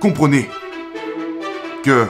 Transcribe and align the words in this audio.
comprenez 0.00 0.48
que 1.82 2.06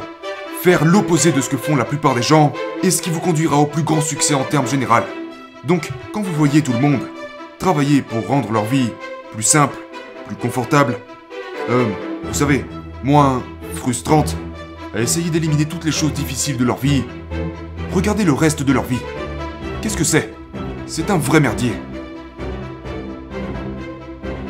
faire 0.62 0.84
l'opposé 0.84 1.32
de 1.32 1.40
ce 1.40 1.48
que 1.48 1.56
font 1.56 1.76
la 1.76 1.84
plupart 1.84 2.14
des 2.14 2.22
gens 2.22 2.52
est 2.82 2.90
ce 2.90 3.02
qui 3.02 3.10
vous 3.10 3.20
conduira 3.20 3.56
au 3.56 3.66
plus 3.66 3.82
grand 3.82 4.00
succès 4.00 4.34
en 4.34 4.44
termes 4.44 4.66
général. 4.66 5.04
Donc, 5.64 5.90
quand 6.12 6.22
vous 6.22 6.32
voyez 6.32 6.62
tout 6.62 6.72
le 6.72 6.80
monde 6.80 7.00
travailler 7.58 8.02
pour 8.02 8.26
rendre 8.26 8.52
leur 8.52 8.64
vie 8.64 8.90
plus 9.32 9.42
simple, 9.42 9.76
plus 10.26 10.36
confortable, 10.36 10.96
euh, 11.70 11.84
vous 12.24 12.34
savez, 12.34 12.64
moins 13.02 13.42
frustrante, 13.74 14.36
à 14.94 15.00
essayer 15.00 15.30
d'éliminer 15.30 15.66
toutes 15.66 15.84
les 15.84 15.92
choses 15.92 16.12
difficiles 16.12 16.56
de 16.56 16.64
leur 16.64 16.78
vie, 16.78 17.04
regardez 17.92 18.24
le 18.24 18.32
reste 18.32 18.62
de 18.62 18.72
leur 18.72 18.84
vie. 18.84 19.00
Qu'est-ce 19.82 19.96
que 19.96 20.04
c'est? 20.04 20.32
C'est 20.86 21.10
un 21.10 21.18
vrai 21.18 21.40
merdier. 21.40 21.72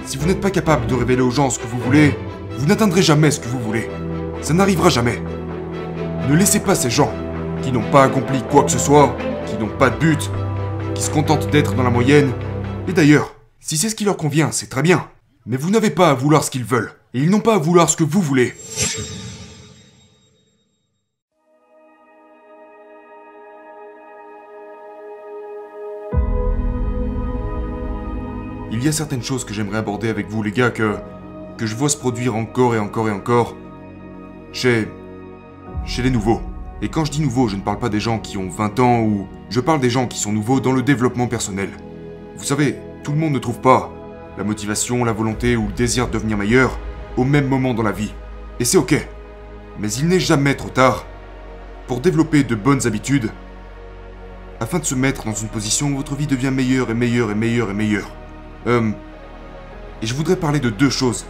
Si 0.05 0.19
vous 0.19 0.27
n'êtes 0.27 0.41
pas 0.41 0.51
capable 0.51 0.87
de 0.87 0.95
révéler 0.95 1.23
aux 1.23 1.31
gens 1.31 1.51
ce 1.51 1.59
que 1.59 1.67
vous 1.67 1.79
voulez, 1.81 2.17
vous 2.59 2.67
n'atteindrez 2.67 3.03
jamais 3.03 3.31
ce 3.31 3.41
que 3.41 3.49
vous 3.49 3.61
voulez. 3.61 3.89
Ça 4.41 4.55
n'arrivera 4.55 4.89
jamais. 4.89 5.23
Ne 6.29 6.35
laissez 6.35 6.61
pas 6.61 6.75
ces 6.75 6.91
gens, 6.91 7.13
qui 7.63 7.71
n'ont 7.71 7.91
pas 7.91 8.05
accompli 8.05 8.43
quoi 8.51 8.65
que 8.65 8.71
ce 8.71 8.79
soit, 8.79 9.17
qui 9.47 9.57
n'ont 9.57 9.69
pas 9.69 9.91
de 9.91 9.99
but, 9.99 10.31
qui 10.95 11.03
se 11.03 11.11
contentent 11.11 11.51
d'être 11.51 11.75
dans 11.75 11.83
la 11.83 11.91
moyenne. 11.91 12.33
Et 12.89 12.93
d'ailleurs, 12.93 13.35
si 13.61 13.77
c'est 13.77 13.89
ce 13.89 13.95
qui 13.95 14.05
leur 14.05 14.17
convient, 14.17 14.51
c'est 14.53 14.69
très 14.69 14.83
bien. 14.83 15.09
Mais 15.45 15.57
vous 15.57 15.71
n'avez 15.71 15.91
pas 15.91 16.11
à 16.11 16.15
vouloir 16.15 16.43
ce 16.43 16.51
qu'ils 16.51 16.65
veulent, 16.65 16.93
et 17.15 17.21
ils 17.21 17.31
n'ont 17.31 17.41
pas 17.41 17.55
à 17.55 17.59
vouloir 17.59 17.91
ce 17.91 17.97
que 17.97 18.05
vous 18.05 18.21
voulez. 18.21 18.55
Il 28.73 28.85
y 28.85 28.89
a 28.89 28.93
certaines 28.93 29.23
choses 29.23 29.45
que 29.45 29.55
j'aimerais 29.55 29.79
aborder 29.79 30.09
avec 30.09 30.29
vous, 30.29 30.43
les 30.43 30.53
gars, 30.53 30.71
que. 30.71 30.97
Que 31.57 31.67
je 31.67 31.75
vois 31.75 31.89
se 31.89 31.97
produire 31.97 32.37
encore 32.37 32.75
et 32.75 32.79
encore 32.79 33.09
et 33.09 33.13
encore. 33.13 33.57
Chez. 34.53 34.89
chez 35.85 36.03
les 36.03 36.11
nouveaux. 36.11 36.41
Et 36.83 36.89
quand 36.89 37.05
je 37.05 37.13
dis 37.13 37.23
nouveaux, 37.23 37.49
je 37.49 37.57
ne 37.57 37.63
parle 37.63 37.79
pas 37.79 37.89
des 37.89 38.01
gens 38.01 38.19
qui 38.19 38.37
ont 38.37 38.49
20 38.49 38.81
ans 38.81 39.01
ou. 39.01 39.27
Je 39.49 39.61
parle 39.61 39.81
des 39.81 39.91
gens 39.91 40.07
qui 40.07 40.19
sont 40.19 40.33
nouveaux 40.33 40.61
dans 40.61 40.73
le 40.73 40.83
développement 40.83 41.27
personnel. 41.27 41.71
Vous 42.37 42.45
savez, 42.45 42.77
tout 43.03 43.13
le 43.13 43.19
monde 43.19 43.33
ne 43.33 43.39
trouve 43.39 43.61
pas 43.61 43.93
la 44.37 44.45
motivation, 44.45 45.05
la 45.05 45.13
volonté 45.13 45.57
ou 45.57 45.67
le 45.67 45.73
désir 45.73 46.09
de 46.09 46.13
devenir 46.13 46.37
meilleur 46.37 46.79
au 47.17 47.25
même 47.25 47.49
moment 47.49 47.73
dans 47.73 47.83
la 47.83 47.93
vie. 47.93 48.13
Et 48.61 48.65
c'est 48.65 48.77
ok. 48.77 49.09
Mais 49.79 49.93
il 49.93 50.09
n'est 50.09 50.21
jamais 50.21 50.55
trop 50.55 50.69
tard 50.69 51.07
pour 51.87 52.01
développer 52.01 52.45
de 52.45 52.55
bonnes 52.55 52.87
habitudes 52.87 53.31
afin 54.61 54.79
de 54.79 54.85
se 54.85 54.95
mettre 54.95 55.25
dans 55.25 55.35
une 55.35 55.49
position 55.49 55.89
où 55.89 55.97
votre 55.97 56.15
vie 56.15 56.27
devient 56.27 56.51
meilleure 56.51 56.91
et 56.91 56.95
meilleure 56.95 57.31
et 57.31 57.35
meilleure 57.35 57.71
et 57.71 57.75
meilleure. 57.75 58.11
Euh, 58.67 58.91
et 60.03 60.07
je 60.07 60.15
voudrais 60.15 60.37
parler 60.37 60.61
de 60.61 60.71
deux 60.71 60.91
choses 60.91 61.27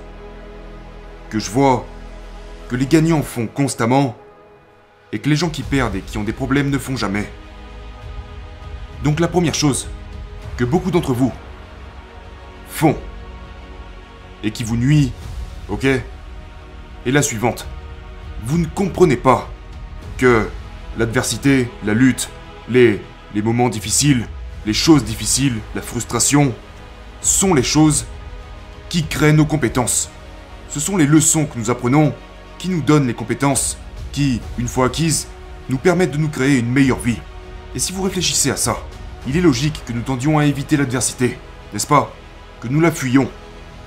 que 1.30 1.38
je 1.38 1.50
vois 1.50 1.86
que 2.68 2.76
les 2.76 2.86
gagnants 2.86 3.22
font 3.22 3.46
constamment 3.46 4.16
et 5.12 5.18
que 5.18 5.28
les 5.28 5.36
gens 5.36 5.50
qui 5.50 5.62
perdent 5.62 5.96
et 5.96 6.00
qui 6.00 6.18
ont 6.18 6.24
des 6.24 6.32
problèmes 6.32 6.70
ne 6.70 6.78
font 6.78 6.96
jamais. 6.96 7.30
Donc 9.04 9.20
la 9.20 9.28
première 9.28 9.54
chose 9.54 9.88
que 10.56 10.64
beaucoup 10.64 10.90
d'entre 10.90 11.12
vous 11.12 11.32
font 12.68 12.96
et 14.42 14.50
qui 14.50 14.64
vous 14.64 14.76
nuit, 14.76 15.12
ok 15.68 15.84
est 15.84 17.12
la 17.12 17.22
suivante. 17.22 17.66
Vous 18.44 18.58
ne 18.58 18.66
comprenez 18.66 19.16
pas 19.16 19.48
que 20.18 20.48
l'adversité, 20.98 21.68
la 21.84 21.94
lutte, 21.94 22.28
les, 22.68 23.00
les 23.32 23.42
moments 23.42 23.68
difficiles, 23.68 24.26
les 24.66 24.72
choses 24.72 25.04
difficiles, 25.04 25.54
la 25.76 25.82
frustration, 25.82 26.52
sont 27.20 27.54
les 27.54 27.62
choses 27.62 28.06
qui 28.88 29.06
créent 29.06 29.32
nos 29.32 29.46
compétences. 29.46 30.10
Ce 30.76 30.80
sont 30.80 30.98
les 30.98 31.06
leçons 31.06 31.46
que 31.46 31.58
nous 31.58 31.70
apprenons 31.70 32.12
qui 32.58 32.68
nous 32.68 32.82
donnent 32.82 33.06
les 33.06 33.14
compétences 33.14 33.78
qui, 34.12 34.42
une 34.58 34.68
fois 34.68 34.88
acquises, 34.88 35.26
nous 35.70 35.78
permettent 35.78 36.10
de 36.10 36.18
nous 36.18 36.28
créer 36.28 36.58
une 36.58 36.70
meilleure 36.70 36.98
vie. 36.98 37.16
Et 37.74 37.78
si 37.78 37.94
vous 37.94 38.02
réfléchissez 38.02 38.50
à 38.50 38.58
ça, 38.58 38.76
il 39.26 39.38
est 39.38 39.40
logique 39.40 39.82
que 39.86 39.94
nous 39.94 40.02
tendions 40.02 40.38
à 40.38 40.44
éviter 40.44 40.76
l'adversité, 40.76 41.38
n'est-ce 41.72 41.86
pas? 41.86 42.14
Que 42.60 42.68
nous 42.68 42.82
la 42.82 42.92
fuyions. 42.92 43.30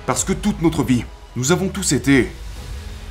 Parce 0.04 0.24
que 0.24 0.32
toute 0.32 0.62
notre 0.62 0.82
vie, 0.82 1.04
nous 1.36 1.52
avons 1.52 1.68
tous 1.68 1.92
été 1.92 2.32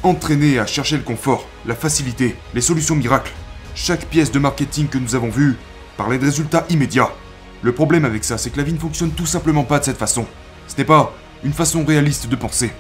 entraînés 0.04 0.60
à 0.60 0.66
chercher 0.66 0.98
le 0.98 1.04
confort, 1.04 1.48
la 1.66 1.74
facilité, 1.74 2.36
les 2.54 2.60
solutions 2.60 2.98
miracles. 2.98 3.32
Chaque 3.76 4.08
pièce 4.08 4.34
de 4.34 4.40
marketing 4.40 4.90
que 4.90 4.98
nous 4.98 5.16
avons 5.16 5.30
vue 5.30 5.56
parlait 5.96 6.20
de 6.20 6.26
résultats 6.26 6.66
immédiats. 6.70 7.14
Le 7.62 7.72
problème 7.72 8.04
avec 8.04 8.26
ça, 8.26 8.38
c'est 8.38 8.50
que 8.50 8.58
la 8.58 8.64
vie 8.64 8.74
ne 8.74 8.78
fonctionne 8.78 9.12
tout 9.12 9.26
simplement 9.26 9.64
pas 9.64 9.80
de 9.80 9.86
cette 9.86 9.96
façon. 9.98 10.26
Ce 10.68 10.76
n'est 10.76 10.84
pas 10.84 11.14
une 11.46 11.54
façon 11.54 11.86
réaliste 11.86 12.28
de 12.28 12.36
penser. 12.36 12.74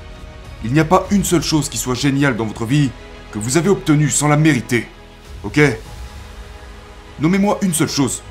Il 0.63 0.73
n'y 0.73 0.79
a 0.79 0.85
pas 0.85 1.07
une 1.11 1.23
seule 1.23 1.41
chose 1.41 1.69
qui 1.69 1.77
soit 1.77 1.95
géniale 1.95 2.35
dans 2.35 2.45
votre 2.45 2.65
vie 2.65 2.89
que 3.31 3.39
vous 3.39 3.55
avez 3.55 3.69
obtenue 3.69 4.09
sans 4.09 4.27
la 4.27 4.35
mériter. 4.35 4.87
Ok? 5.43 5.59
Nommez-moi 7.21 7.59
une 7.61 7.73
seule 7.73 7.89
chose. 7.89 8.21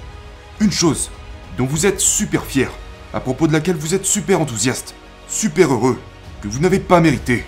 Une 0.61 0.73
chose 0.73 1.11
dont 1.57 1.65
vous 1.65 1.87
êtes 1.87 2.01
super 2.01 2.45
fier, 2.45 2.71
à 3.15 3.21
propos 3.21 3.47
de 3.47 3.53
laquelle 3.53 3.77
vous 3.77 3.95
êtes 3.95 4.05
super 4.05 4.41
enthousiaste, 4.41 4.95
super 5.27 5.73
heureux, 5.73 5.99
que 6.43 6.49
vous 6.49 6.59
n'avez 6.59 6.81
pas 6.81 7.01
mérité. 7.01 7.45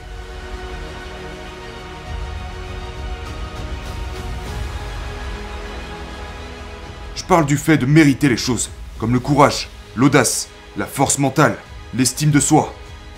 Je 7.15 7.25
parle 7.25 7.47
du 7.47 7.59
fait 7.59 7.77
de 7.77 7.87
mériter 7.87 8.29
les 8.29 8.37
choses, 8.37 8.71
comme 8.99 9.13
le 9.13 9.21
courage, 9.21 9.69
l'audace, 9.95 10.49
la 10.77 10.87
force 10.87 11.19
mentale, 11.19 11.57
l'estime 11.95 12.31
de 12.31 12.41
soi, 12.41 12.75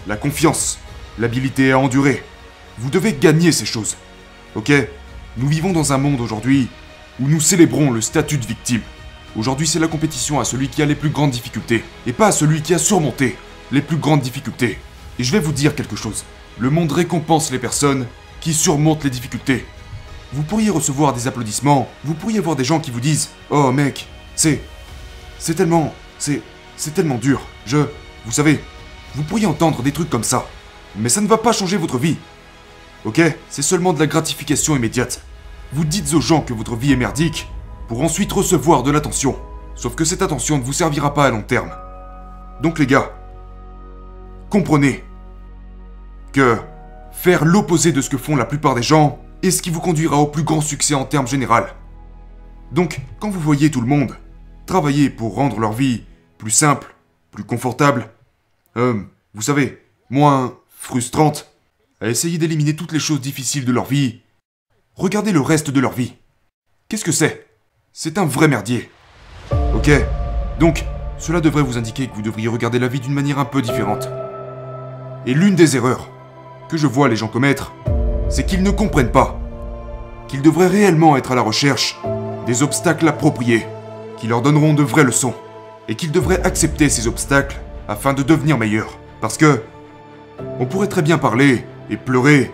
la 0.07 0.17
confiance, 0.17 0.79
l'habilité 1.19 1.73
à 1.73 1.79
endurer. 1.79 2.23
Vous 2.79 2.91
devez 2.91 3.13
gagner 3.13 3.53
ces 3.53 3.67
choses. 3.67 3.97
Ok? 4.55 4.73
Nous 5.37 5.49
vivons 5.49 5.73
dans 5.73 5.93
un 5.93 5.99
monde 5.99 6.21
aujourd'hui 6.21 6.69
où 7.21 7.29
nous 7.29 7.41
célébrons 7.41 7.91
le 7.91 8.01
statut 8.01 8.39
de 8.39 8.47
victime. 8.47 8.83
Aujourd'hui, 9.37 9.67
c'est 9.67 9.79
la 9.79 9.89
compétition 9.89 10.41
à 10.41 10.45
celui 10.45 10.69
qui 10.69 10.83
a 10.83 10.87
les 10.87 10.95
plus 10.95 11.09
grandes 11.09 11.31
difficultés, 11.31 11.85
et 12.07 12.13
pas 12.13 12.29
à 12.29 12.33
celui 12.33 12.61
qui 12.61 12.75
a 12.75 12.79
surmonté 12.79 13.37
les 13.71 13.81
plus 13.81 13.97
grandes 13.97 14.21
difficultés. 14.21 14.79
Et 15.19 15.25
je 15.25 15.33
vais 15.33 15.41
vous 15.41 15.53
dire 15.53 15.75
quelque 15.75 15.97
chose. 15.97 16.25
Le 16.59 16.69
monde 16.69 16.93
récompense 16.93 17.51
les 17.51 17.59
personnes 17.59 18.07
qui 18.41 18.53
surmontent 18.53 19.05
les 19.05 19.11
difficultés. 19.11 19.65
Vous 20.35 20.43
pourriez 20.43 20.71
recevoir 20.71 21.13
des 21.15 21.27
applaudissements, 21.29 21.89
vous 22.05 22.15
pourriez 22.15 22.41
voir 22.41 22.57
des 22.57 22.65
gens 22.65 22.81
qui 22.81 22.91
vous 22.91 23.01
disent 23.01 23.31
Oh 23.51 23.73
mec, 23.73 24.07
c'est. 24.35 24.61
C'est 25.39 25.55
tellement. 25.55 25.95
C'est. 26.19 26.43
C'est 26.77 26.95
tellement 26.95 27.17
dur. 27.17 27.41
Je. 27.67 27.79
Vous 28.25 28.33
savez, 28.33 28.63
vous 29.15 29.23
pourriez 29.23 29.47
entendre 29.47 29.83
des 29.83 29.93
trucs 29.93 30.11
comme 30.11 30.25
ça. 30.25 30.47
Mais 30.97 31.09
ça 31.09 31.21
ne 31.21 31.27
va 31.27 31.39
pas 31.39 31.53
changer 31.53 31.77
votre 31.77 31.99
vie. 31.99 32.17
Ok? 33.05 33.21
C'est 33.49 33.63
seulement 33.63 33.93
de 33.93 33.99
la 33.99 34.07
gratification 34.07 34.77
immédiate. 34.77 35.23
Vous 35.73 35.85
dites 35.85 36.13
aux 36.15 36.21
gens 36.21 36.41
que 36.41 36.53
votre 36.53 36.77
vie 36.77 36.93
est 36.93 36.97
merdique 36.97 37.49
pour 37.89 38.03
ensuite 38.03 38.33
recevoir 38.33 38.83
de 38.83 38.91
l'attention. 38.91 39.37
Sauf 39.75 39.95
que 39.95 40.05
cette 40.05 40.23
attention 40.23 40.59
ne 40.59 40.63
vous 40.63 40.73
servira 40.73 41.15
pas 41.15 41.27
à 41.27 41.31
long 41.31 41.43
terme. 41.43 41.71
Donc 42.63 42.79
les 42.79 42.87
gars, 42.87 43.11
comprenez 44.51 45.03
que 46.33 46.59
faire 47.13 47.45
l'opposé 47.45 47.93
de 47.93 48.01
ce 48.01 48.11
que 48.11 48.19
font 48.19 48.37
la 48.37 48.45
plupart 48.45 48.75
des 48.75 48.83
gens 48.83 49.19
est 49.43 49.51
ce 49.51 49.63
qui 49.63 49.71
vous 49.71 49.81
conduira 49.81 50.19
au 50.19 50.27
plus 50.27 50.43
grand 50.45 50.61
succès 50.61 50.95
en 50.95 51.05
termes 51.05 51.27
général. 51.27 51.75
Donc, 52.71 53.01
quand 53.21 53.29
vous 53.29 53.41
voyez 53.41 53.71
tout 53.71 53.81
le 53.81 53.87
monde 53.87 54.17
travailler 54.67 55.11
pour 55.11 55.35
rendre 55.35 55.59
leur 55.59 55.73
vie 55.73 56.05
plus 56.39 56.51
simple, 56.51 56.95
plus 57.31 57.45
confortable, 57.45 58.09
euh, 58.77 59.03
vous 59.35 59.43
savez, 59.43 59.83
moins 60.09 60.55
frustrante, 60.83 61.47
à 62.01 62.09
essayer 62.09 62.39
d'éliminer 62.39 62.75
toutes 62.75 62.91
les 62.91 62.99
choses 62.99 63.21
difficiles 63.21 63.65
de 63.65 63.71
leur 63.71 63.85
vie, 63.85 64.21
regardez 64.97 65.31
le 65.31 65.41
reste 65.41 65.71
de 65.71 65.79
leur 65.79 65.93
vie. 65.93 66.15
Qu'est-ce 66.89 67.05
que 67.05 67.13
c'est? 67.13 67.47
C'est 67.93 68.19
un 68.19 68.27
vrai 68.27 68.49
merdier. 68.49 68.91
Ok 69.77 69.89
Donc, 70.59 70.85
cela 71.19 71.41
devrait 71.41 71.63
vous 71.63 71.79
indiquer 71.79 72.09
que 72.09 72.15
vous 72.17 72.23
devriez 72.23 72.49
regarder 72.49 72.81
la 72.81 72.89
vie 72.89 72.99
d'une 72.99 73.15
manière 73.15 73.39
un 73.39 73.45
peu 73.45 73.63
différente. 73.63 74.09
Et 75.25 75.35
l'une 75.35 75.55
des 75.55 75.77
erreurs 75.77 76.11
que 76.69 76.77
je 76.77 76.89
vois 76.89 77.09
les 77.09 77.17
gens 77.17 77.29
commettre, 77.29 77.73
c'est 78.29 78.45
qu'ils 78.45 78.65
ne 78.65 78.73
comprennent 78.73 79.13
pas 79.13 79.39
qu'ils 80.27 80.43
devraient 80.43 80.67
réellement 80.67 81.17
être 81.17 81.31
à 81.31 81.37
la 81.37 81.43
recherche 81.43 81.97
des 82.47 82.65
obstacles 82.65 83.07
appropriés, 83.07 83.67
qui 84.17 84.27
leur 84.27 84.43
donneront 84.43 84.75
de 84.75 84.83
vraies 84.83 85.05
leçons, 85.05 85.35
et 85.87 85.95
qu'ils 85.95 86.11
devraient 86.11 86.43
accepter 86.43 86.89
ces 86.89 87.07
obstacles 87.07 87.61
afin 87.87 88.15
de 88.15 88.25
devenir 88.25 88.59
meilleurs. 88.59 88.99
Parce 89.21 89.37
que 89.37 89.63
on 90.59 90.67
pourrait 90.67 90.89
très 90.89 91.03
bien 91.03 91.19
parler 91.19 91.65
et 91.91 91.97
pleurer 91.97 92.53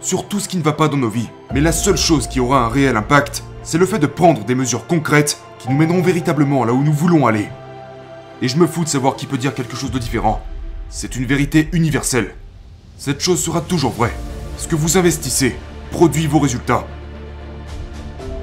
sur 0.00 0.28
tout 0.28 0.40
ce 0.40 0.48
qui 0.48 0.56
ne 0.56 0.62
va 0.62 0.72
pas 0.72 0.88
dans 0.88 0.96
nos 0.96 1.08
vies, 1.08 1.28
mais 1.52 1.60
la 1.60 1.72
seule 1.72 1.96
chose 1.96 2.28
qui 2.28 2.40
aura 2.40 2.64
un 2.64 2.68
réel 2.68 2.96
impact, 2.96 3.42
c'est 3.62 3.78
le 3.78 3.86
fait 3.86 3.98
de 3.98 4.06
prendre 4.06 4.44
des 4.44 4.54
mesures 4.54 4.86
concrètes 4.86 5.40
qui 5.58 5.68
nous 5.68 5.76
mèneront 5.76 6.02
véritablement 6.02 6.64
là 6.64 6.72
où 6.72 6.82
nous 6.82 6.92
voulons 6.92 7.26
aller. 7.26 7.48
Et 8.42 8.48
je 8.48 8.56
me 8.58 8.66
fous 8.66 8.84
de 8.84 8.88
savoir 8.88 9.16
qui 9.16 9.26
peut 9.26 9.38
dire 9.38 9.54
quelque 9.54 9.76
chose 9.76 9.90
de 9.90 9.98
différent. 9.98 10.42
C'est 10.90 11.16
une 11.16 11.24
vérité 11.24 11.68
universelle. 11.72 12.34
Cette 12.98 13.20
chose 13.20 13.42
sera 13.42 13.60
toujours 13.60 13.92
vraie. 13.92 14.14
Ce 14.58 14.68
que 14.68 14.76
vous 14.76 14.98
investissez 14.98 15.56
produit 15.90 16.26
vos 16.26 16.38
résultats. 16.38 16.86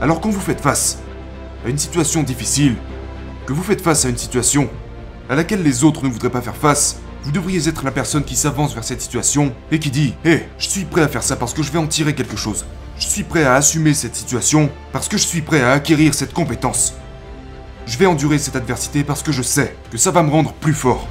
Alors 0.02 0.20
quand 0.20 0.30
vous 0.30 0.40
faites 0.40 0.62
face 0.62 1.00
à 1.66 1.70
une 1.70 1.78
situation 1.78 2.24
difficile, 2.24 2.76
que 3.46 3.54
vous 3.54 3.64
faites 3.64 3.82
face 3.82 4.06
à 4.06 4.10
une 4.10 4.18
situation 4.18 4.70
à 5.30 5.36
laquelle 5.36 5.64
les 5.64 5.84
autres 5.84 6.04
ne 6.04 6.10
voudraient 6.10 6.30
pas 6.30 6.42
faire 6.42 6.56
face, 6.56 7.00
Vous 7.24 7.32
devriez 7.32 7.70
être 7.70 7.86
la 7.86 7.92
personne 7.92 8.26
qui 8.26 8.36
s'avance 8.36 8.74
vers 8.74 8.84
cette 8.84 9.02
situation 9.02 9.56
et 9.72 9.80
qui 9.80 9.90
dit 9.90 10.14
Hé, 10.26 10.44
je 10.58 10.68
suis 10.68 10.84
prêt 10.84 11.02
à 11.02 11.08
faire 11.08 11.24
ça 11.24 11.38
parce 11.38 11.54
que 11.54 11.64
je 11.64 11.72
vais 11.72 11.80
en 11.80 11.88
tirer 11.88 12.14
quelque 12.16 12.36
chose. 12.36 12.66
Je 13.00 13.08
suis 13.08 13.24
prêt 13.24 13.46
à 13.46 13.54
assumer 13.54 13.94
cette 13.94 14.16
situation 14.16 14.70
parce 14.92 15.08
que 15.08 15.18
je 15.18 15.26
suis 15.26 15.42
prêt 15.42 15.62
à 15.62 15.72
acquérir 15.72 16.14
cette 16.14 16.34
compétence. 16.34 16.94
Je 17.86 17.98
vais 17.98 18.08
endurer 18.08 18.40
cette 18.40 18.58
adversité 18.58 19.06
parce 19.06 19.24
que 19.24 19.32
je 19.32 19.42
sais 19.42 19.74
que 19.90 19.98
ça 19.98 20.12
va 20.12 20.22
me 20.22 20.30
rendre 20.30 20.52
plus 20.52 20.74
fort. 20.74 21.08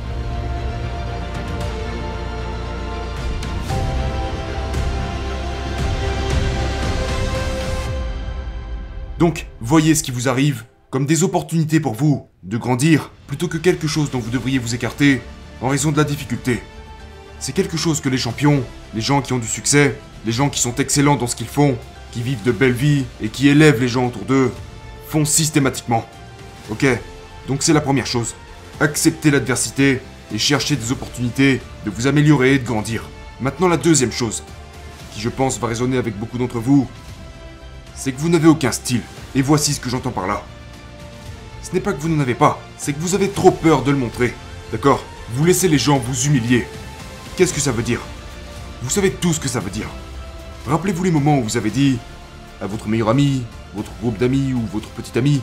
Donc, 9.18 9.46
voyez 9.62 9.94
ce 9.94 10.02
qui 10.02 10.10
vous 10.10 10.28
arrive 10.28 10.64
comme 10.90 11.06
des 11.06 11.24
opportunités 11.24 11.80
pour 11.80 11.94
vous 11.94 12.26
de 12.42 12.58
grandir 12.58 13.12
plutôt 13.26 13.48
que 13.48 13.56
quelque 13.56 13.86
chose 13.86 14.10
dont 14.10 14.18
vous 14.18 14.30
devriez 14.30 14.58
vous 14.58 14.74
écarter 14.74 15.22
en 15.62 15.68
raison 15.68 15.92
de 15.92 15.96
la 15.96 16.04
difficulté. 16.04 16.60
C'est 17.38 17.52
quelque 17.52 17.76
chose 17.76 18.00
que 18.00 18.08
les 18.08 18.18
champions, 18.18 18.62
les 18.94 19.00
gens 19.00 19.22
qui 19.22 19.32
ont 19.32 19.38
du 19.38 19.46
succès, 19.46 19.96
les 20.26 20.32
gens 20.32 20.50
qui 20.50 20.60
sont 20.60 20.74
excellents 20.74 21.16
dans 21.16 21.26
ce 21.26 21.36
qu'ils 21.36 21.46
font, 21.46 21.78
qui 22.10 22.20
vivent 22.20 22.42
de 22.42 22.52
belles 22.52 22.72
vies 22.72 23.04
et 23.20 23.28
qui 23.28 23.48
élèvent 23.48 23.80
les 23.80 23.88
gens 23.88 24.06
autour 24.06 24.24
d'eux, 24.24 24.52
font 25.08 25.24
systématiquement. 25.24 26.06
Ok 26.70 26.84
Donc 27.48 27.62
c'est 27.62 27.72
la 27.72 27.80
première 27.80 28.06
chose. 28.06 28.34
Accepter 28.80 29.30
l'adversité 29.30 30.00
et 30.34 30.38
chercher 30.38 30.76
des 30.76 30.92
opportunités 30.92 31.60
de 31.84 31.90
vous 31.90 32.06
améliorer 32.06 32.54
et 32.54 32.58
de 32.58 32.66
grandir. 32.66 33.08
Maintenant 33.40 33.68
la 33.68 33.76
deuxième 33.76 34.12
chose, 34.12 34.42
qui 35.14 35.20
je 35.20 35.28
pense 35.28 35.58
va 35.58 35.68
résonner 35.68 35.96
avec 35.96 36.18
beaucoup 36.18 36.38
d'entre 36.38 36.58
vous, 36.58 36.88
c'est 37.94 38.12
que 38.12 38.20
vous 38.20 38.28
n'avez 38.28 38.48
aucun 38.48 38.72
style. 38.72 39.02
Et 39.34 39.42
voici 39.42 39.74
ce 39.74 39.80
que 39.80 39.90
j'entends 39.90 40.10
par 40.10 40.26
là. 40.26 40.42
Ce 41.62 41.72
n'est 41.72 41.80
pas 41.80 41.92
que 41.92 42.00
vous 42.00 42.08
n'en 42.08 42.20
avez 42.20 42.34
pas, 42.34 42.60
c'est 42.78 42.92
que 42.92 43.00
vous 43.00 43.14
avez 43.14 43.28
trop 43.30 43.52
peur 43.52 43.82
de 43.82 43.92
le 43.92 43.96
montrer. 43.96 44.34
D'accord? 44.72 45.04
Vous 45.34 45.46
laissez 45.46 45.66
les 45.66 45.78
gens 45.78 45.98
vous 45.98 46.26
humilier. 46.26 46.66
Qu'est-ce 47.36 47.54
que 47.54 47.60
ça 47.60 47.72
veut 47.72 47.82
dire? 47.82 48.00
Vous 48.82 48.90
savez 48.90 49.10
tout 49.10 49.32
ce 49.32 49.40
que 49.40 49.48
ça 49.48 49.60
veut 49.60 49.70
dire. 49.70 49.88
Rappelez-vous 50.66 51.04
les 51.04 51.10
moments 51.10 51.38
où 51.38 51.42
vous 51.42 51.56
avez 51.56 51.70
dit 51.70 51.98
à 52.60 52.66
votre 52.66 52.86
meilleur 52.86 53.08
ami, 53.08 53.42
votre 53.74 53.90
groupe 54.02 54.18
d'amis 54.18 54.52
ou 54.52 54.60
votre 54.70 54.90
petit 54.90 55.18
ami, 55.18 55.40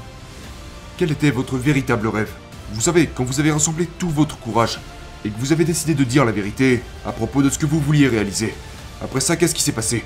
quel 0.97 1.11
était 1.11 1.31
votre 1.31 1.57
véritable 1.57 2.07
rêve? 2.07 2.29
Vous 2.71 2.81
savez, 2.81 3.07
quand 3.07 3.23
vous 3.23 3.39
avez 3.39 3.51
rassemblé 3.51 3.87
tout 3.97 4.11
votre 4.11 4.37
courage 4.37 4.79
et 5.25 5.31
que 5.31 5.39
vous 5.39 5.51
avez 5.51 5.65
décidé 5.65 5.95
de 5.95 6.03
dire 6.03 6.23
la 6.23 6.31
vérité 6.31 6.83
à 7.03 7.11
propos 7.11 7.41
de 7.41 7.49
ce 7.49 7.57
que 7.57 7.65
vous 7.65 7.79
vouliez 7.79 8.07
réaliser. 8.07 8.53
Après 9.01 9.21
ça, 9.21 9.37
qu'est-ce 9.37 9.55
qui 9.55 9.63
s'est 9.63 9.71
passé? 9.71 10.05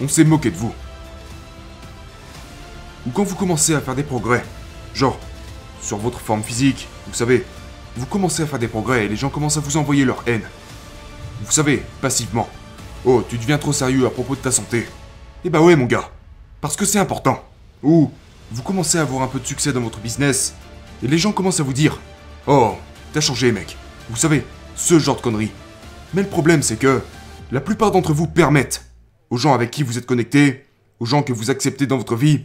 On 0.00 0.08
s'est 0.08 0.24
moqué 0.24 0.50
de 0.50 0.56
vous. 0.56 0.72
Ou 3.06 3.10
quand 3.10 3.24
vous 3.24 3.36
commencez 3.36 3.74
à 3.74 3.82
faire 3.82 3.94
des 3.94 4.04
progrès, 4.04 4.42
genre 4.94 5.18
sur 5.82 5.98
votre 5.98 6.18
forme 6.18 6.42
physique, 6.42 6.88
vous 7.06 7.14
savez, 7.14 7.44
vous 7.98 8.06
commencez 8.06 8.42
à 8.42 8.46
faire 8.46 8.60
des 8.60 8.68
progrès 8.68 9.04
et 9.04 9.08
les 9.08 9.16
gens 9.16 9.28
commencent 9.28 9.56
à 9.56 9.60
vous 9.60 9.76
envoyer 9.76 10.04
leur 10.04 10.22
haine. 10.26 10.44
Vous 11.44 11.50
savez, 11.50 11.82
passivement. 12.00 12.48
Oh, 13.04 13.24
tu 13.28 13.36
deviens 13.38 13.58
trop 13.58 13.72
sérieux 13.72 14.06
à 14.06 14.10
propos 14.10 14.36
de 14.36 14.40
ta 14.40 14.52
santé. 14.52 14.86
Eh 15.44 15.50
bah 15.50 15.60
ouais 15.60 15.74
mon 15.74 15.86
gars, 15.86 16.10
parce 16.60 16.76
que 16.76 16.84
c'est 16.84 17.00
important. 17.00 17.42
Ou 17.82 18.10
vous 18.52 18.62
commencez 18.62 18.98
à 18.98 19.02
avoir 19.02 19.22
un 19.22 19.26
peu 19.26 19.40
de 19.40 19.46
succès 19.46 19.72
dans 19.72 19.80
votre 19.80 19.98
business 19.98 20.54
et 21.02 21.08
les 21.08 21.18
gens 21.18 21.32
commencent 21.32 21.60
à 21.60 21.64
vous 21.64 21.72
dire 21.72 22.00
Oh, 22.46 22.74
t'as 23.12 23.20
changé 23.20 23.50
mec. 23.50 23.76
Vous 24.08 24.16
savez, 24.16 24.44
ce 24.76 24.98
genre 24.98 25.16
de 25.16 25.20
conneries. 25.20 25.52
Mais 26.14 26.22
le 26.22 26.28
problème 26.28 26.62
c'est 26.62 26.78
que 26.78 27.02
la 27.50 27.60
plupart 27.60 27.90
d'entre 27.90 28.12
vous 28.12 28.28
permettent 28.28 28.84
aux 29.30 29.36
gens 29.36 29.54
avec 29.54 29.72
qui 29.72 29.82
vous 29.82 29.98
êtes 29.98 30.06
connectés, 30.06 30.66
aux 31.00 31.06
gens 31.06 31.22
que 31.22 31.32
vous 31.32 31.50
acceptez 31.50 31.86
dans 31.86 31.98
votre 31.98 32.14
vie, 32.14 32.44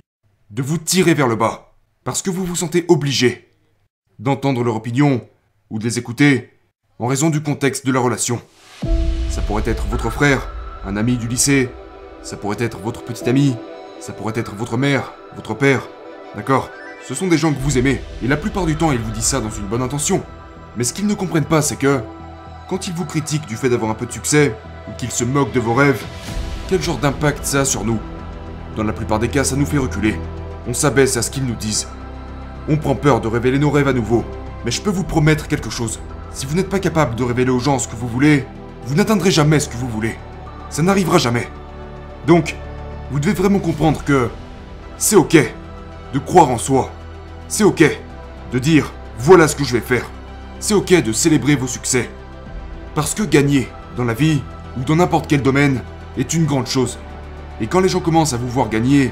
de 0.50 0.64
vous 0.64 0.80
tirer 0.80 1.14
vers 1.14 1.28
le 1.28 1.36
bas. 1.36 1.76
Parce 2.04 2.22
que 2.24 2.32
vous 2.32 2.44
vous 2.44 2.56
sentez 2.56 2.86
obligé 2.88 3.50
d'entendre 4.18 4.64
leur 4.64 4.76
opinion 4.76 5.28
ou 5.74 5.80
de 5.80 5.84
les 5.84 6.00
écouter 6.00 6.52
en 7.00 7.08
raison 7.08 7.30
du 7.30 7.44
contexte 7.44 7.86
de 7.86 7.92
la 7.92 8.00
relation. 8.00 8.40
Ça 9.30 9.42
pourrait 9.42 9.64
être 9.66 9.88
votre 9.88 10.10
frère, 10.10 10.48
un 10.86 10.96
ami 10.96 11.18
du 11.18 11.28
lycée, 11.28 11.70
ça 12.22 12.38
pourrait 12.38 12.64
être 12.64 12.78
votre 12.78 13.04
petit 13.04 13.28
ami, 13.28 13.58
ça 14.00 14.14
pourrait 14.14 14.38
être 14.38 14.56
votre 14.56 14.78
mère, 14.78 15.12
votre 15.36 15.56
père. 15.56 15.90
D'accord? 16.36 16.70
Ce 17.06 17.16
sont 17.16 17.28
des 17.28 17.38
gens 17.38 17.52
que 17.52 17.60
vous 17.60 17.78
aimez, 17.78 18.00
et 18.24 18.28
la 18.28 18.38
plupart 18.38 18.66
du 18.66 18.78
temps 18.78 18.92
ils 18.94 19.00
vous 19.00 19.12
disent 19.12 19.25
ça 19.25 19.42
dans 19.42 19.50
une 19.50 19.66
bonne 19.66 19.81
intention. 19.81 20.24
Mais 20.78 20.86
ce 20.86 20.94
qu'ils 20.94 21.08
ne 21.08 21.16
comprennent 21.16 21.44
pas, 21.44 21.62
c'est 21.62 21.76
que, 21.76 22.00
quand 22.69 22.88
ils 22.88 22.94
vous 22.94 23.06
critiquent 23.06 23.48
du 23.48 23.58
fait 23.58 23.69
d'avoir 23.69 23.92
un 23.92 23.96
peu 23.96 24.06
de 24.06 24.14
succès, 24.14 24.56
ou 24.88 24.92
qu'ils 24.96 25.12
se 25.12 25.24
moquent 25.24 25.54
de 25.54 25.60
vos 25.60 25.74
rêves, 25.74 26.04
quel 26.69 26.81
genre 26.81 27.00
d'impact 27.00 27.44
ça 27.44 27.62
a 27.62 27.66
sur 27.66 27.84
nous? 27.84 28.00
Dans 28.78 28.84
la 28.84 28.94
plupart 28.94 29.19
des 29.19 29.28
cas, 29.28 29.44
ça 29.44 29.56
nous 29.56 29.66
fait 29.66 29.78
reculer 29.78 30.18
on 30.68 30.74
s'abaisse 30.74 31.18
à 31.18 31.22
ce 31.22 31.31
qu'ils 31.31 31.46
nous 31.46 31.56
disent. 31.56 31.88
On 32.69 32.78
prend 32.78 32.96
peur 32.96 33.19
de 33.22 33.28
révéler 33.28 33.60
nos 33.60 33.69
rêves 33.69 33.88
à 33.88 33.94
nouveau. 33.94 34.24
Mais 34.65 34.71
je 34.71 34.81
peux 34.81 34.89
vous 34.89 35.04
promettre 35.04 35.48
quelque 35.48 35.69
chose. 35.69 36.00
Si 36.31 36.45
vous 36.45 36.56
n'êtes 36.56 36.69
pas 36.69 36.80
capable 36.80 37.15
de 37.15 37.24
révéler 37.24 37.51
aux 37.51 37.60
gens 37.60 37.80
ce 37.80 37.88
que 37.88 37.95
vous 37.95 38.07
voulez, 38.07 38.45
vous 38.86 38.95
n'atteindrez 38.95 39.31
jamais 39.31 39.60
ce 39.60 39.69
que 39.69 39.77
vous 39.77 39.88
voulez. 39.88 40.15
Ça 40.69 40.81
n'arrivera 40.81 41.18
jamais. 41.18 41.48
Donc, 42.27 42.56
vous 43.12 43.19
devez 43.19 43.33
vraiment 43.33 43.60
comprendre 43.60 44.04
que 44.04 44.30
c'est 44.98 45.15
ok 45.15 45.38
de 46.13 46.19
croire 46.19 46.50
en 46.50 46.57
soi. 46.57 46.92
C'est 47.48 47.63
ok 47.63 47.83
de 48.51 48.60
dire 48.60 48.92
voilà 49.18 49.48
ce 49.48 49.56
que 49.56 49.63
je 49.63 49.74
vais 49.74 49.81
faire. 49.81 50.10
C'est 50.60 50.74
ok 50.74 51.04
de 51.04 51.12
célébrer 51.12 51.56
vos 51.56 51.68
succès. 51.68 52.09
Parce 52.95 53.13
que 53.13 53.24
gagner 53.24 53.68
dans 53.98 54.06
la 54.06 54.13
vie 54.13 54.42
ou 54.77 54.83
dans 54.83 54.95
n'importe 54.95 55.27
quel 55.27 55.42
domaine 55.42 55.81
est 56.18 56.33
une 56.33 56.45
grande 56.45 56.68
chose. 56.68 56.98
Et 57.62 57.68
quand 57.68 57.80
les 57.80 57.89
gens 57.89 58.00
commencent 58.00 58.33
à 58.33 58.38
vous 58.38 58.50
voir 58.50 58.69
gagner, 58.69 59.12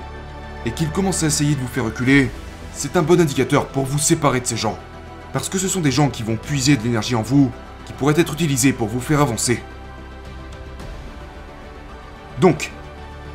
et 0.65 0.71
qu'ils 0.71 0.89
commencent 0.89 1.23
à 1.23 1.27
essayer 1.27 1.55
de 1.55 1.59
vous 1.59 1.67
faire 1.67 1.85
reculer, 1.85 2.29
c'est 2.73 2.95
un 2.95 3.01
bon 3.01 3.19
indicateur 3.19 3.67
pour 3.67 3.85
vous 3.85 3.99
séparer 3.99 4.39
de 4.39 4.45
ces 4.45 4.57
gens. 4.57 4.77
Parce 5.33 5.49
que 5.49 5.57
ce 5.57 5.67
sont 5.67 5.81
des 5.81 5.91
gens 5.91 6.09
qui 6.09 6.23
vont 6.23 6.35
puiser 6.35 6.77
de 6.77 6.83
l'énergie 6.83 7.15
en 7.15 7.21
vous, 7.21 7.51
qui 7.85 7.93
pourrait 7.93 8.19
être 8.19 8.33
utilisée 8.33 8.73
pour 8.73 8.87
vous 8.87 8.99
faire 8.99 9.21
avancer. 9.21 9.61
Donc, 12.39 12.71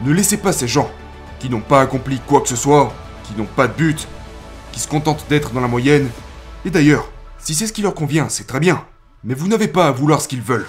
ne 0.03 0.13
laissez 0.13 0.37
pas 0.37 0.53
ces 0.53 0.69
gens, 0.69 0.91
qui 1.39 1.49
n'ont 1.49 1.61
pas 1.61 1.81
accompli 1.81 2.21
quoi 2.27 2.41
que 2.41 2.49
ce 2.49 2.57
soit, 2.57 2.93
qui 3.25 3.35
n'ont 3.39 3.47
pas 3.47 3.69
de 3.69 3.73
but, 3.73 4.07
qui 4.73 4.81
se 4.81 4.89
contentent 4.89 5.27
d'être 5.29 5.53
dans 5.53 5.61
la 5.61 5.69
moyenne. 5.69 6.09
Et 6.65 6.71
d'ailleurs, 6.71 7.11
si 7.39 7.55
c'est 7.55 7.67
ce 7.67 7.73
qui 7.73 7.83
leur 7.83 7.95
convient, 7.95 8.29
c'est 8.29 8.47
très 8.47 8.61
bien. 8.61 8.85
Mais 9.25 9.35
vous 9.35 9.49
n'avez 9.49 9.69
pas 9.69 9.87
à 9.87 9.93
vouloir 9.93 10.21
ce 10.21 10.29
qu'ils 10.29 10.43
veulent. 10.43 10.67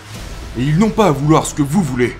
Et 0.57 0.63
ils 0.63 0.77
n'ont 0.77 0.89
pas 0.89 1.07
à 1.07 1.11
vouloir 1.11 1.45
ce 1.45 1.53
que 1.53 1.61
vous 1.61 1.81
voulez. 1.81 2.15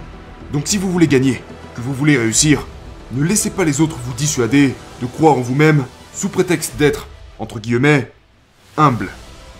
Donc 0.52 0.68
si 0.68 0.78
vous 0.78 0.92
voulez 0.92 1.08
gagner, 1.08 1.42
que 1.76 1.82
vous 1.82 1.94
voulez 1.94 2.18
réussir, 2.18 2.66
ne 3.12 3.24
laissez 3.24 3.52
pas 3.52 3.64
les 3.64 3.80
autres 3.80 3.98
vous 4.04 4.14
dissuader 4.14 4.76
de 5.02 5.06
croire 5.06 5.36
en 5.36 5.42
vous-même 5.42 5.86
sous 6.14 6.30
prétexte 6.30 6.76
d'être, 6.78 7.08
entre 7.40 7.60
guillemets, 7.60 8.12
humble. 8.78 9.10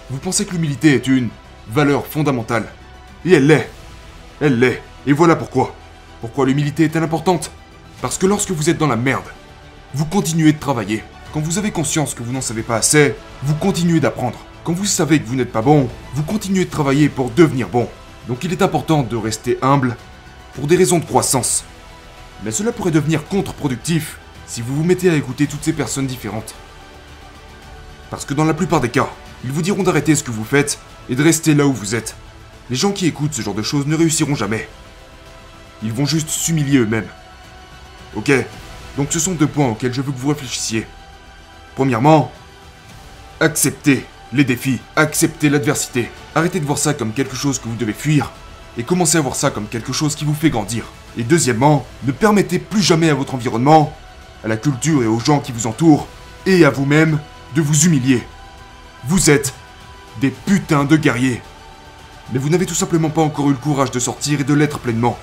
Vous 0.10 0.20
pensez 0.20 0.46
que 0.46 0.52
l'humilité 0.52 0.94
est 0.94 1.08
une 1.08 1.30
valeur 1.70 2.06
fondamentale. 2.06 2.68
Et 3.26 3.34
elle 3.34 3.48
l'est. 3.48 3.70
Elle 4.40 4.60
l'est. 4.60 4.82
Et 5.06 5.14
voilà 5.14 5.36
pourquoi. 5.36 5.76
Pourquoi 6.22 6.46
l'humilité 6.46 6.86
est-elle 6.86 7.04
importante? 7.04 7.52
Parce 8.02 8.18
que 8.18 8.26
lorsque 8.26 8.52
vous 8.52 8.70
êtes 8.70 8.78
dans 8.78 8.88
la 8.88 8.96
merde, 8.96 9.26
vous 9.94 10.06
continuez 10.06 10.54
de 10.54 10.60
travailler. 10.60 11.04
Quand 11.34 11.42
vous 11.42 11.58
avez 11.58 11.72
conscience 11.72 12.14
que 12.14 12.24
vous 12.24 12.32
n'en 12.32 12.42
savez 12.42 12.64
pas 12.64 12.78
assez, 12.78 13.16
vous 13.44 13.56
continuez 13.56 14.00
d'apprendre. 14.00 14.38
Quand 14.64 14.74
vous 14.74 14.86
savez 14.86 15.20
que 15.20 15.28
vous 15.28 15.36
n'êtes 15.36 15.52
pas 15.52 15.62
bon, 15.62 15.90
vous 16.14 16.24
continuez 16.24 16.66
de 16.66 16.70
travailler 16.70 17.10
pour 17.10 17.30
devenir 17.32 17.68
bon. 17.68 17.90
Donc 18.28 18.44
il 18.44 18.52
est 18.52 18.62
important 18.62 19.04
de 19.04 19.16
rester 19.16 19.58
humble 19.62 19.96
pour 20.54 20.68
des 20.68 20.76
raisons 20.76 21.00
de 21.00 21.06
croissance. 21.06 21.64
Mais 22.44 22.52
cela 22.52 22.72
pourrait 22.72 22.92
devenir 22.92 23.26
contre-productif 23.28 24.18
si 24.46 24.62
vous 24.62 24.76
vous 24.76 24.84
mettez 24.84 25.10
à 25.10 25.16
écouter 25.16 25.48
toutes 25.48 25.64
ces 25.64 25.74
personnes 25.74 26.08
différentes. 26.08 26.54
Parce 28.10 28.26
que 28.26 28.34
dans 28.34 28.46
la 28.46 28.54
plupart 28.54 28.82
des 28.82 28.90
cas, 28.90 29.10
ils 29.44 29.52
vous 29.52 29.62
diront 29.62 29.84
d'arrêter 29.84 30.16
ce 30.16 30.24
que 30.24 30.32
vous 30.32 30.46
faites 30.46 30.80
et 31.10 31.16
de 31.16 31.24
rester 31.24 31.54
là 31.54 31.66
où 31.66 31.74
vous 31.74 31.96
êtes. 31.96 32.16
Les 32.70 32.76
gens 32.76 32.92
qui 32.92 33.06
écoutent 33.06 33.34
ce 33.34 33.42
genre 33.42 33.54
de 33.54 33.62
choses 33.62 33.88
ne 33.88 33.96
réussiront 33.96 34.36
jamais. 34.36 34.68
Ils 35.84 35.94
vont 35.94 36.06
juste 36.06 36.30
s'humilier 36.30 36.80
eux-mêmes. 36.80 37.08
Ok, 38.16 38.32
donc 38.98 39.12
ce 39.12 39.20
sont 39.20 39.34
deux 39.34 39.48
points 39.48 39.68
auxquels 39.68 39.94
je 39.94 40.02
veux 40.02 40.12
que 40.12 40.18
vous 40.18 40.30
réfléchissiez. 40.30 40.88
Premièrement, 41.76 42.32
acceptez 43.40 44.06
les 44.34 44.44
défis, 44.44 44.80
acceptez 44.96 45.50
l'adversité. 45.50 46.10
Arrêtez 46.36 46.60
de 46.60 46.66
voir 46.66 46.78
ça 46.78 46.94
comme 46.94 47.14
quelque 47.14 47.36
chose 47.36 47.60
que 47.60 47.68
vous 47.68 47.76
devez 47.76 47.94
fuir 47.94 48.32
et 48.78 48.84
commencez 48.84 49.18
à 49.18 49.22
voir 49.22 49.36
ça 49.36 49.50
comme 49.50 49.68
quelque 49.68 49.94
chose 49.94 50.16
qui 50.16 50.26
vous 50.26 50.34
fait 50.34 50.50
grandir. 50.50 50.86
Et 51.18 51.24
deuxièmement, 51.24 51.86
ne 52.06 52.12
permettez 52.12 52.60
plus 52.60 52.82
jamais 52.82 53.10
à 53.10 53.16
votre 53.16 53.34
environnement, 53.34 53.96
à 54.44 54.48
la 54.48 54.58
culture 54.58 55.04
et 55.04 55.08
aux 55.08 55.20
gens 55.20 55.40
qui 55.40 55.52
vous 55.52 55.68
entourent, 55.68 56.08
et 56.46 56.64
à 56.64 56.70
vous-même, 56.70 57.20
de 57.58 57.62
vous 57.64 57.86
humilier. 57.86 58.22
Vous 59.08 59.32
êtes 59.32 59.52
des 60.22 60.30
putains 60.30 60.86
de 60.86 60.96
guerriers. 60.96 61.42
Mais 62.32 62.38
vous 62.38 62.50
n'avez 62.50 62.68
tout 62.68 62.76
simplement 62.76 63.10
pas 63.10 63.24
encore 63.24 63.50
eu 63.50 63.54
le 63.54 63.58
courage 63.58 63.90
de 63.90 63.98
sortir 63.98 64.40
et 64.40 64.44
de 64.44 64.54
l'être 64.54 64.78
pleinement. 64.78 65.18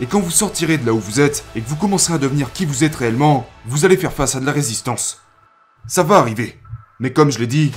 Et 0.00 0.06
quand 0.06 0.18
vous 0.18 0.32
sortirez 0.32 0.78
de 0.78 0.84
là 0.84 0.92
où 0.92 0.98
vous 0.98 1.20
êtes 1.20 1.44
et 1.54 1.60
que 1.60 1.68
vous 1.68 1.76
commencerez 1.76 2.14
à 2.14 2.18
devenir 2.18 2.52
qui 2.52 2.64
vous 2.64 2.82
êtes 2.82 2.96
réellement, 2.96 3.48
vous 3.66 3.84
allez 3.84 3.96
faire 3.96 4.12
face 4.12 4.34
à 4.34 4.40
de 4.40 4.46
la 4.46 4.50
résistance. 4.50 5.22
Ça 5.86 6.02
va 6.02 6.16
arriver. 6.16 6.58
Mais 6.98 7.12
comme 7.12 7.30
je 7.30 7.38
l'ai 7.38 7.46
dit, 7.46 7.70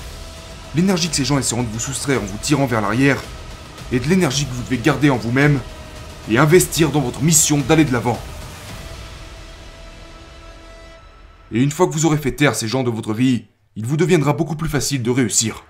l'énergie 0.75 1.10
que 1.10 1.16
ces 1.16 1.25
gens 1.25 1.38
essaieront 1.38 1.62
de 1.62 1.70
vous 1.72 1.80
soustraire 1.80 2.24
en 2.24 2.25
vous 2.25 2.39
tirant 2.42 2.66
vers 2.66 2.82
l'arrière 2.82 3.22
est 3.92 4.00
de 4.00 4.10
l'énergie 4.10 4.48
que 4.48 4.54
vous 4.54 4.63
devez 4.63 4.80
garder 4.80 5.12
en 5.12 5.18
vous-même 5.18 5.60
et 6.32 6.39
investir 6.39 6.89
dans 6.89 7.01
votre 7.01 7.22
mission 7.22 7.60
d'aller 7.60 7.86
de 7.86 7.94
l'avant. 7.94 8.20
Et 11.51 11.62
une 11.62 11.72
fois 11.72 11.86
que 11.86 11.94
vous 11.94 12.08
aurez 12.08 12.18
fait 12.18 12.32
taire 12.32 12.56
ces 12.56 12.68
gens 12.68 12.82
de 12.82 12.89
votre 12.89 13.13
vie, 13.13 13.46
il 13.79 13.86
vous 13.86 13.95
deviendra 13.95 14.33
beaucoup 14.33 14.57
plus 14.57 14.67
facile 14.67 15.01
de 15.03 15.09
réussir. 15.09 15.63